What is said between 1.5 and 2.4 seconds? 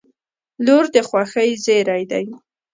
زېری دی.